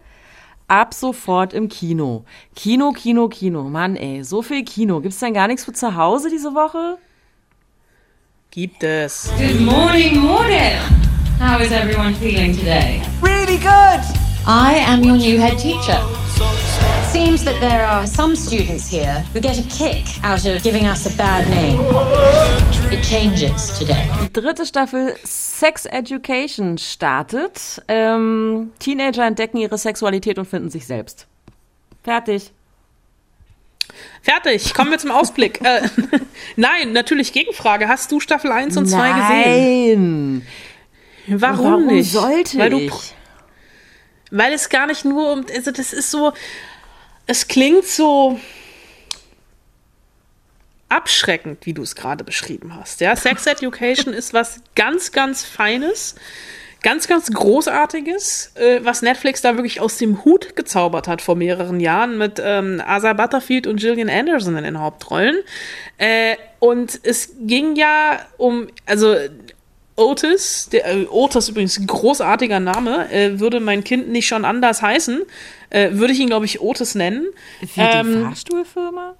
[0.67, 2.25] ab sofort im Kino.
[2.55, 3.63] Kino, Kino, Kino.
[3.63, 4.99] Mann, ey, so viel Kino.
[4.99, 6.97] Gibt's denn gar nichts für zu Hause diese Woche?
[8.51, 9.31] Gibt es.
[9.37, 10.79] Good morning, morning.
[11.39, 13.01] How is everyone feeling today?
[13.21, 14.01] Really good.
[14.47, 16.01] I am your new head teacher
[17.15, 21.05] seems that there are some students here who get a kick out of giving us
[21.05, 21.79] a bad name.
[22.91, 24.05] It changes today.
[24.21, 27.81] Die dritte Staffel Sex Education startet.
[27.87, 31.25] Ähm, Teenager entdecken ihre Sexualität und finden sich selbst.
[32.03, 32.51] Fertig.
[34.21, 35.61] Fertig, kommen wir zum Ausblick.
[35.63, 35.87] äh,
[36.57, 37.87] nein, natürlich Gegenfrage.
[37.87, 40.33] Hast du Staffel 1 und 2 gesehen?
[41.27, 41.41] Nein.
[41.41, 42.11] Warum, Warum nicht?
[42.11, 43.15] sollte weil du, ich?
[44.31, 46.33] Weil es gar nicht nur um, also das ist so,
[47.27, 48.39] es klingt so
[50.89, 53.01] abschreckend, wie du es gerade beschrieben hast.
[53.01, 56.15] Ja, Sex Education ist was ganz, ganz Feines,
[56.83, 61.79] ganz, ganz Großartiges, äh, was Netflix da wirklich aus dem Hut gezaubert hat vor mehreren
[61.79, 65.37] Jahren mit ähm, Asa Butterfield und Gillian Anderson in den Hauptrollen.
[65.97, 69.15] Äh, und es ging ja um, also
[69.95, 74.81] Otis, der, äh, Otis übrigens ein großartiger Name, äh, würde mein Kind nicht schon anders
[74.81, 75.21] heißen,
[75.69, 77.27] äh, würde ich ihn, glaube ich, Otis nennen.
[77.61, 79.15] Wie ähm, die Fahrstuhlfirma?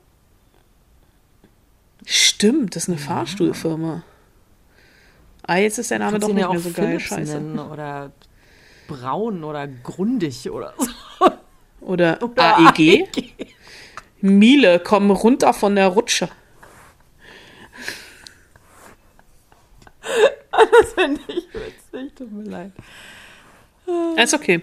[2.05, 3.05] Stimmt, das ist eine ja.
[3.05, 4.03] Fahrstuhlfirma.
[5.43, 6.99] Ah, jetzt ist der Name doch nicht mehr so geil.
[6.99, 7.39] Scheiße.
[7.71, 8.11] Oder
[8.88, 11.31] Braun oder Grundig oder so.
[11.81, 12.79] Oder, oder AEG.
[12.79, 13.33] AEG.
[14.21, 16.29] Miele, komm runter von der Rutsche.
[20.81, 22.71] Das finde ich witzig, tut mir leid.
[24.17, 24.61] Ist okay.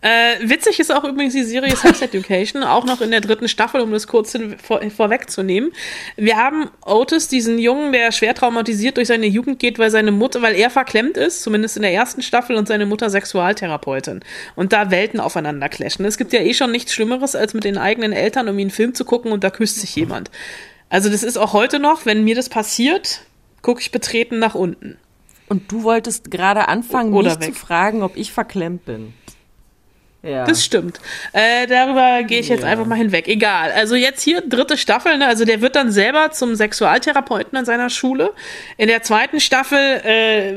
[0.00, 3.80] Äh, witzig ist auch übrigens die Serie Sex Education, auch noch in der dritten Staffel,
[3.80, 5.72] um das kurz vor, vorwegzunehmen.
[6.16, 10.42] Wir haben Otis, diesen Jungen, der schwer traumatisiert durch seine Jugend geht, weil seine Mutter,
[10.42, 14.20] weil er verklemmt ist, zumindest in der ersten Staffel, und seine Mutter Sexualtherapeutin.
[14.56, 16.04] Und da Welten aufeinander clashen.
[16.04, 18.94] Es gibt ja eh schon nichts Schlimmeres, als mit den eigenen Eltern, um einen Film
[18.94, 20.32] zu gucken und da küsst sich jemand.
[20.88, 23.20] Also das ist auch heute noch, wenn mir das passiert,
[23.62, 24.98] gucke ich betreten nach unten.
[25.48, 27.54] Und du wolltest gerade anfangen, Oder mich weg.
[27.54, 29.12] zu fragen, ob ich verklemmt bin.
[30.24, 30.44] Ja.
[30.46, 31.00] Das stimmt.
[31.32, 32.68] Äh, darüber gehe ich jetzt ja.
[32.68, 33.28] einfach mal hinweg.
[33.28, 33.72] Egal.
[33.72, 35.18] Also jetzt hier dritte Staffel.
[35.18, 35.26] Ne?
[35.26, 38.32] Also der wird dann selber zum Sexualtherapeuten an seiner Schule.
[38.78, 40.52] In der zweiten Staffel äh,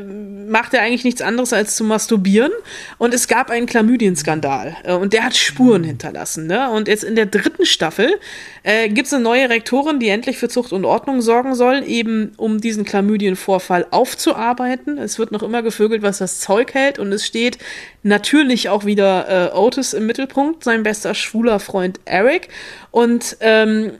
[0.50, 2.52] macht er eigentlich nichts anderes als zu masturbieren.
[2.98, 4.78] Und es gab einen Chlamydienskandal.
[4.84, 5.88] Äh, und der hat Spuren mhm.
[5.88, 6.48] hinterlassen.
[6.48, 6.70] Ne?
[6.70, 8.18] Und jetzt in der dritten Staffel
[8.64, 12.32] äh, gibt es eine neue Rektorin, die endlich für Zucht und Ordnung sorgen soll, eben
[12.38, 14.98] um diesen Chlamydienvorfall aufzuarbeiten.
[14.98, 17.00] Es wird noch immer gevögelt, was das Zeug hält.
[17.00, 17.58] Und es steht
[18.08, 22.50] natürlich auch wieder äh, Otis im Mittelpunkt, sein bester schwuler Freund Eric.
[22.92, 23.92] Und ähm,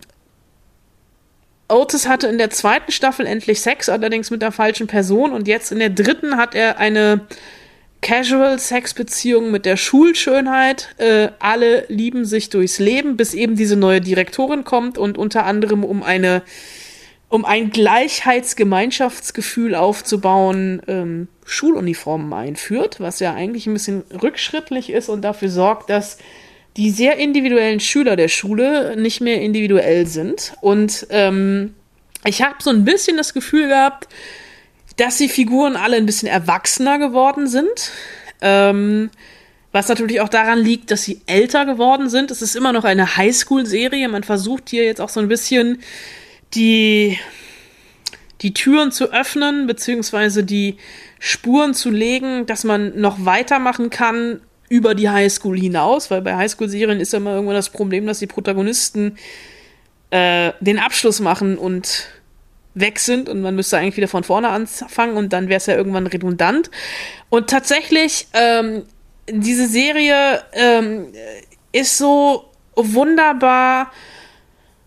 [1.70, 5.32] Otis hatte in der zweiten Staffel endlich Sex, allerdings mit der falschen Person.
[5.32, 7.28] Und jetzt in der dritten hat er eine
[8.02, 10.90] Casual-Sex-Beziehung mit der Schulschönheit.
[10.98, 15.84] Äh, alle lieben sich durchs Leben, bis eben diese neue Direktorin kommt und unter anderem
[15.84, 16.44] um eine
[17.30, 25.22] um ein Gleichheitsgemeinschaftsgefühl aufzubauen, ähm, Schuluniformen einführt, was ja eigentlich ein bisschen rückschrittlich ist und
[25.22, 26.18] dafür sorgt, dass
[26.78, 30.54] die sehr individuellen Schüler der Schule nicht mehr individuell sind.
[30.62, 31.74] Und ähm,
[32.24, 34.08] ich habe so ein bisschen das Gefühl gehabt,
[34.96, 37.92] dass die Figuren alle ein bisschen erwachsener geworden sind.
[38.42, 39.10] Ähm,
[39.72, 42.32] Was natürlich auch daran liegt, dass sie älter geworden sind.
[42.32, 44.08] Es ist immer noch eine Highschool-Serie.
[44.10, 45.82] Man versucht hier jetzt auch so ein bisschen
[46.54, 47.18] die,
[48.42, 50.78] die Türen zu öffnen, beziehungsweise die
[51.20, 57.00] Spuren zu legen, dass man noch weitermachen kann über die Highschool hinaus, weil bei Highschool-Serien
[57.00, 59.18] ist ja immer irgendwann das Problem, dass die Protagonisten
[60.12, 62.08] äh, den Abschluss machen und
[62.74, 65.76] weg sind und man müsste eigentlich wieder von vorne anfangen und dann wäre es ja
[65.76, 66.70] irgendwann redundant.
[67.30, 68.84] Und tatsächlich, ähm,
[69.30, 71.08] diese Serie ähm,
[71.72, 73.92] ist so wunderbar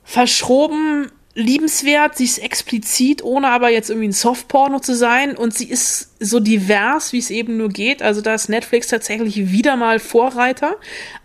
[0.05, 5.71] verschroben liebenswert, sie ist explizit, ohne aber jetzt irgendwie ein Softporno zu sein und sie
[5.71, 8.03] ist so divers, wie es eben nur geht.
[8.03, 10.75] Also da ist Netflix tatsächlich wieder mal Vorreiter.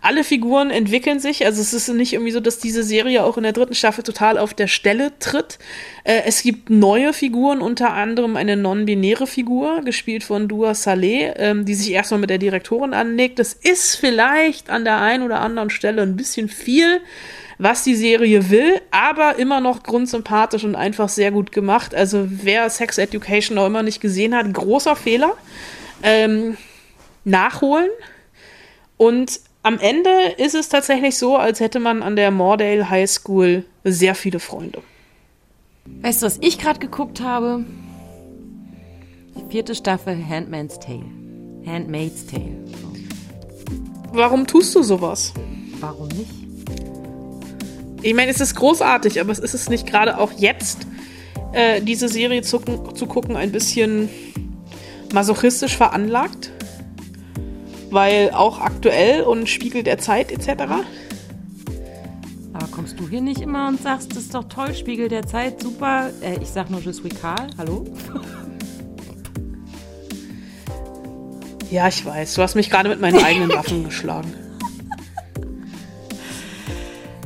[0.00, 3.42] Alle Figuren entwickeln sich, also es ist nicht irgendwie so, dass diese Serie auch in
[3.42, 5.58] der dritten Staffel total auf der Stelle tritt.
[6.04, 11.64] Äh, es gibt neue Figuren, unter anderem eine non-binäre Figur, gespielt von Dua Saleh, ähm,
[11.64, 13.40] die sich erstmal mit der Direktorin anlegt.
[13.40, 17.00] Das ist vielleicht an der einen oder anderen Stelle ein bisschen viel
[17.58, 21.94] was die Serie will, aber immer noch grundsympathisch und einfach sehr gut gemacht.
[21.94, 25.34] Also wer Sex Education noch immer nicht gesehen hat, großer Fehler.
[26.02, 26.56] Ähm,
[27.24, 27.90] nachholen.
[28.96, 33.64] Und am Ende ist es tatsächlich so, als hätte man an der Mordale High School
[33.84, 34.80] sehr viele Freunde.
[36.02, 37.64] Weißt du, was ich gerade geguckt habe?
[39.36, 41.04] Die vierte Staffel Handmaid's Tale.
[41.66, 42.64] Handmaid's Tale.
[44.12, 45.34] Warum tust du sowas?
[45.80, 46.45] Warum nicht?
[48.06, 50.86] Ich meine, es ist großartig, aber es ist es nicht gerade auch jetzt,
[51.52, 54.08] äh, diese Serie zu, zu gucken, ein bisschen
[55.12, 56.52] masochistisch veranlagt?
[57.90, 60.62] Weil auch aktuell und Spiegel der Zeit etc.
[62.52, 65.60] Aber kommst du hier nicht immer und sagst, das ist doch toll, Spiegel der Zeit,
[65.60, 66.10] super.
[66.20, 67.86] Äh, ich sag nur Je suis Karl, hallo?
[71.72, 72.34] Ja, ich weiß.
[72.34, 74.32] Du hast mich gerade mit meinen eigenen Waffen geschlagen.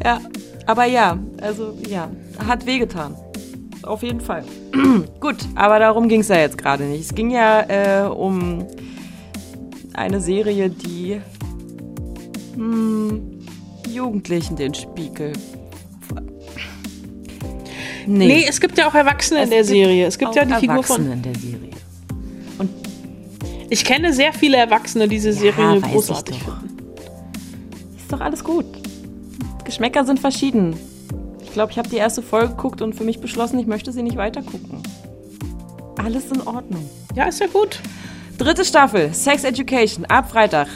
[0.03, 0.18] Ja,
[0.67, 2.11] aber ja, also ja,
[2.47, 3.17] hat wehgetan.
[3.83, 4.45] Auf jeden Fall.
[5.21, 7.01] Gut, aber darum ging es ja jetzt gerade nicht.
[7.01, 8.67] Es ging ja äh, um
[9.95, 11.21] eine Serie, die
[12.55, 13.41] hm,
[13.89, 15.33] Jugendlichen den Spiegel.
[18.07, 18.27] Nee.
[18.27, 18.47] nee.
[18.49, 20.07] es gibt ja auch Erwachsene es in der Serie.
[20.07, 21.11] Es gibt ja die Figur von.
[21.11, 21.71] in der Serie.
[22.59, 22.71] Und
[23.69, 26.93] ich kenne sehr viele Erwachsene, die diese Serie ja, großartig finden.
[27.97, 28.80] Ist doch alles gut.
[29.81, 30.78] Geschmäcker sind verschieden.
[31.43, 34.03] Ich glaube, ich habe die erste Folge geguckt und für mich beschlossen, ich möchte sie
[34.03, 34.83] nicht weiter gucken.
[35.97, 36.85] Alles in Ordnung.
[37.14, 37.81] Ja, ist ja gut.
[38.37, 40.68] Dritte Staffel, Sex Education, ab Freitag,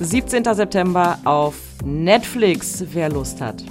[0.00, 0.42] 17.
[0.52, 3.62] September auf Netflix, wer Lust hat.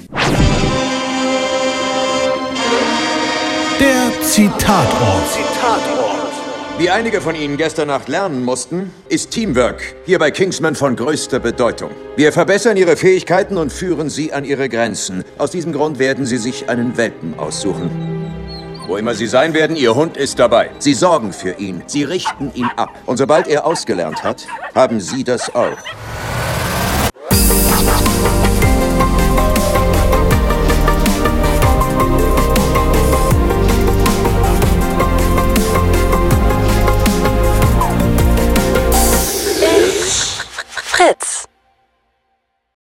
[3.82, 5.28] Der Zitatort.
[5.28, 6.19] Zitatort.
[6.80, 11.42] Wie einige von Ihnen gestern Nacht lernen mussten, ist Teamwork hier bei Kingsman von größter
[11.42, 11.92] Bedeutung.
[12.16, 15.26] Wir verbessern Ihre Fähigkeiten und führen Sie an Ihre Grenzen.
[15.38, 17.90] Aus diesem Grund werden Sie sich einen Welpen aussuchen.
[18.88, 20.70] Wo immer Sie sein werden, Ihr Hund ist dabei.
[20.80, 22.98] Sie sorgen für ihn, Sie richten ihn ab.
[23.06, 25.78] Und sobald er ausgelernt hat, haben Sie das auch.
[41.10, 41.49] Fritz.